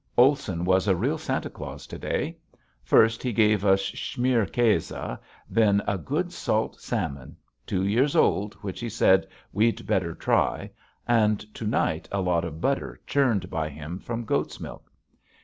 Olson 0.17 0.65
was 0.65 0.87
a 0.87 0.95
real 0.95 1.19
Santa 1.19 1.51
Claus 1.51 1.85
to 1.85 1.99
day. 1.99 2.35
First 2.83 3.21
he 3.21 3.31
gave 3.31 3.63
us 3.63 3.81
Schmier 3.83 4.47
Kase, 4.51 4.91
then 5.47 5.79
a 5.85 5.99
good 5.99 6.33
salt 6.33 6.81
salmon 6.81 7.35
two 7.67 7.85
years 7.85 8.15
old 8.15 8.55
which 8.63 8.79
he 8.79 8.89
said 8.89 9.27
we'd 9.53 9.85
"better 9.85 10.15
try" 10.15 10.71
and 11.07 11.39
to 11.53 11.67
night 11.67 12.09
a 12.11 12.19
lot 12.19 12.45
of 12.45 12.59
butter 12.59 12.99
churned 13.05 13.51
by 13.51 13.69
him 13.69 13.99
from 13.99 14.25
goat's 14.25 14.59
milk. 14.59 14.91